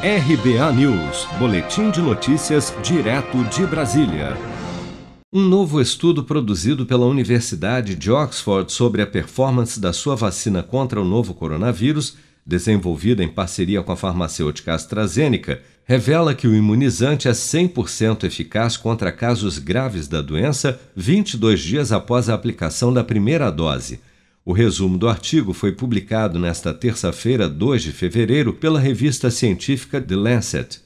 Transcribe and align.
RBA 0.00 0.72
News, 0.74 1.26
Boletim 1.40 1.90
de 1.90 2.00
Notícias, 2.00 2.72
direto 2.84 3.42
de 3.46 3.66
Brasília. 3.66 4.36
Um 5.32 5.42
novo 5.42 5.80
estudo 5.80 6.22
produzido 6.22 6.86
pela 6.86 7.04
Universidade 7.04 7.96
de 7.96 8.08
Oxford 8.08 8.70
sobre 8.72 9.02
a 9.02 9.06
performance 9.08 9.80
da 9.80 9.92
sua 9.92 10.14
vacina 10.14 10.62
contra 10.62 11.00
o 11.00 11.04
novo 11.04 11.34
coronavírus, 11.34 12.16
desenvolvida 12.46 13.24
em 13.24 13.28
parceria 13.28 13.82
com 13.82 13.90
a 13.90 13.96
farmacêutica 13.96 14.72
AstraZeneca, 14.72 15.60
revela 15.84 16.32
que 16.32 16.46
o 16.46 16.54
imunizante 16.54 17.26
é 17.26 17.32
100% 17.32 18.22
eficaz 18.22 18.76
contra 18.76 19.10
casos 19.10 19.58
graves 19.58 20.06
da 20.06 20.22
doença 20.22 20.80
22 20.94 21.58
dias 21.58 21.90
após 21.90 22.28
a 22.28 22.34
aplicação 22.34 22.92
da 22.92 23.02
primeira 23.02 23.50
dose. 23.50 23.98
O 24.48 24.52
resumo 24.54 24.96
do 24.96 25.06
artigo 25.06 25.52
foi 25.52 25.72
publicado 25.72 26.38
nesta 26.38 26.72
terça-feira, 26.72 27.46
2 27.46 27.82
de 27.82 27.92
fevereiro, 27.92 28.54
pela 28.54 28.80
revista 28.80 29.30
científica 29.30 30.00
The 30.00 30.16
Lancet. 30.16 30.80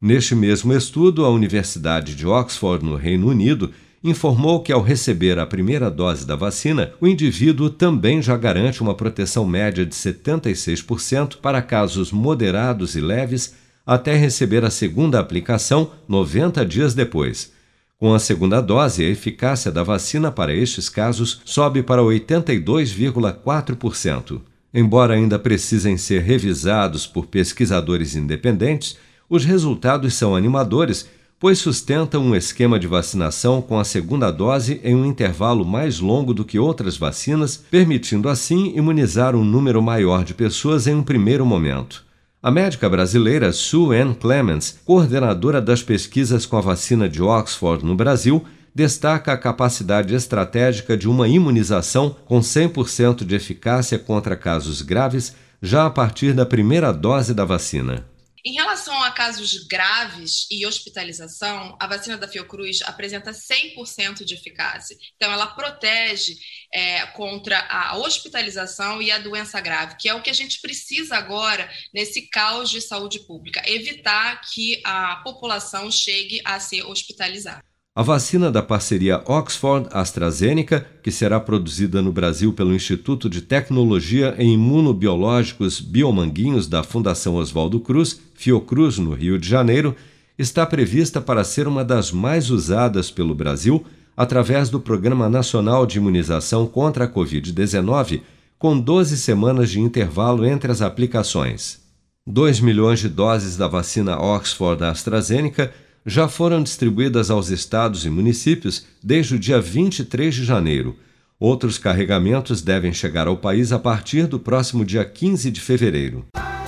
Neste 0.00 0.34
mesmo 0.34 0.72
estudo, 0.72 1.22
a 1.22 1.28
Universidade 1.28 2.14
de 2.14 2.26
Oxford, 2.26 2.82
no 2.82 2.96
Reino 2.96 3.28
Unido, 3.28 3.70
informou 4.02 4.62
que, 4.62 4.72
ao 4.72 4.80
receber 4.80 5.38
a 5.38 5.44
primeira 5.44 5.90
dose 5.90 6.26
da 6.26 6.34
vacina, 6.34 6.94
o 6.98 7.06
indivíduo 7.06 7.68
também 7.68 8.22
já 8.22 8.38
garante 8.38 8.80
uma 8.80 8.94
proteção 8.94 9.46
média 9.46 9.84
de 9.84 9.94
76% 9.94 11.36
para 11.42 11.60
casos 11.60 12.10
moderados 12.10 12.96
e 12.96 13.02
leves 13.02 13.54
até 13.84 14.16
receber 14.16 14.64
a 14.64 14.70
segunda 14.70 15.20
aplicação 15.20 15.90
90 16.08 16.64
dias 16.64 16.94
depois. 16.94 17.52
Com 17.98 18.12
a 18.12 18.18
segunda 18.18 18.60
dose, 18.60 19.02
a 19.04 19.08
eficácia 19.08 19.70
da 19.70 19.84
vacina 19.84 20.32
para 20.32 20.52
estes 20.52 20.88
casos 20.88 21.40
sobe 21.44 21.80
para 21.82 22.02
82,4%. 22.02 24.40
Embora 24.72 25.14
ainda 25.14 25.38
precisem 25.38 25.96
ser 25.96 26.22
revisados 26.22 27.06
por 27.06 27.26
pesquisadores 27.26 28.16
independentes, 28.16 28.96
os 29.30 29.44
resultados 29.44 30.14
são 30.14 30.34
animadores, 30.34 31.08
pois 31.38 31.58
sustentam 31.58 32.24
um 32.24 32.34
esquema 32.34 32.80
de 32.80 32.88
vacinação 32.88 33.62
com 33.62 33.78
a 33.78 33.84
segunda 33.84 34.32
dose 34.32 34.80
em 34.82 34.96
um 34.96 35.06
intervalo 35.06 35.64
mais 35.64 36.00
longo 36.00 36.34
do 36.34 36.44
que 36.44 36.58
outras 36.58 36.96
vacinas, 36.96 37.62
permitindo 37.70 38.28
assim 38.28 38.76
imunizar 38.76 39.36
um 39.36 39.44
número 39.44 39.80
maior 39.80 40.24
de 40.24 40.34
pessoas 40.34 40.88
em 40.88 40.96
um 40.96 41.04
primeiro 41.04 41.46
momento. 41.46 42.04
A 42.44 42.50
médica 42.50 42.90
brasileira 42.90 43.54
Sue 43.54 43.98
Ann 43.98 44.12
Clemens, 44.12 44.78
coordenadora 44.84 45.62
das 45.62 45.82
pesquisas 45.82 46.44
com 46.44 46.58
a 46.58 46.60
vacina 46.60 47.08
de 47.08 47.22
Oxford 47.22 47.82
no 47.82 47.96
Brasil, 47.96 48.44
destaca 48.74 49.32
a 49.32 49.38
capacidade 49.38 50.14
estratégica 50.14 50.94
de 50.94 51.08
uma 51.08 51.26
imunização 51.26 52.14
com 52.26 52.40
100% 52.40 53.24
de 53.24 53.34
eficácia 53.34 53.98
contra 53.98 54.36
casos 54.36 54.82
graves 54.82 55.34
já 55.62 55.86
a 55.86 55.90
partir 55.90 56.34
da 56.34 56.44
primeira 56.44 56.92
dose 56.92 57.32
da 57.32 57.46
vacina. 57.46 58.04
Em 58.46 58.52
relação 58.52 59.02
a 59.02 59.10
casos 59.10 59.64
graves 59.66 60.46
e 60.50 60.66
hospitalização, 60.66 61.78
a 61.80 61.86
vacina 61.86 62.18
da 62.18 62.28
Fiocruz 62.28 62.82
apresenta 62.82 63.30
100% 63.30 64.22
de 64.22 64.34
eficácia. 64.34 64.94
Então, 65.16 65.32
ela 65.32 65.46
protege 65.46 66.36
é, 66.70 67.06
contra 67.06 67.58
a 67.60 67.96
hospitalização 67.96 69.00
e 69.00 69.10
a 69.10 69.18
doença 69.18 69.58
grave, 69.62 69.96
que 69.98 70.10
é 70.10 70.14
o 70.14 70.20
que 70.20 70.28
a 70.28 70.34
gente 70.34 70.60
precisa 70.60 71.16
agora 71.16 71.72
nesse 71.94 72.28
caos 72.28 72.68
de 72.68 72.82
saúde 72.82 73.20
pública 73.20 73.62
evitar 73.64 74.42
que 74.42 74.82
a 74.84 75.16
população 75.24 75.90
chegue 75.90 76.42
a 76.44 76.60
ser 76.60 76.82
hospitalizada. 76.84 77.64
A 77.96 78.02
vacina 78.02 78.50
da 78.50 78.60
parceria 78.60 79.22
Oxford-AstraZeneca, 79.24 80.84
que 81.00 81.12
será 81.12 81.38
produzida 81.38 82.02
no 82.02 82.10
Brasil 82.10 82.52
pelo 82.52 82.74
Instituto 82.74 83.30
de 83.30 83.40
Tecnologia 83.40 84.34
em 84.36 84.54
Imunobiológicos 84.54 85.78
Biomanguinhos 85.80 86.66
da 86.66 86.82
Fundação 86.82 87.36
Oswaldo 87.36 87.78
Cruz, 87.78 88.20
Fiocruz, 88.34 88.98
no 88.98 89.14
Rio 89.14 89.38
de 89.38 89.48
Janeiro, 89.48 89.94
está 90.36 90.66
prevista 90.66 91.20
para 91.20 91.44
ser 91.44 91.68
uma 91.68 91.84
das 91.84 92.10
mais 92.10 92.50
usadas 92.50 93.12
pelo 93.12 93.32
Brasil 93.32 93.84
através 94.16 94.68
do 94.68 94.80
Programa 94.80 95.28
Nacional 95.28 95.86
de 95.86 95.98
Imunização 95.98 96.66
contra 96.66 97.04
a 97.04 97.08
Covid-19, 97.08 98.22
com 98.58 98.76
12 98.76 99.16
semanas 99.18 99.70
de 99.70 99.78
intervalo 99.78 100.44
entre 100.44 100.72
as 100.72 100.82
aplicações. 100.82 101.80
2 102.26 102.58
milhões 102.58 102.98
de 102.98 103.08
doses 103.08 103.56
da 103.56 103.68
vacina 103.68 104.18
Oxford-AstraZeneca 104.18 105.72
já 106.06 106.28
foram 106.28 106.62
distribuídas 106.62 107.30
aos 107.30 107.48
estados 107.48 108.04
e 108.04 108.10
municípios 108.10 108.86
desde 109.02 109.34
o 109.34 109.38
dia 109.38 109.60
23 109.60 110.34
de 110.34 110.44
janeiro. 110.44 110.96
Outros 111.40 111.78
carregamentos 111.78 112.62
devem 112.62 112.92
chegar 112.92 113.26
ao 113.26 113.36
país 113.36 113.72
a 113.72 113.78
partir 113.78 114.26
do 114.26 114.38
próximo 114.38 114.84
dia 114.84 115.04
15 115.04 115.50
de 115.50 115.60
fevereiro. 115.60 116.24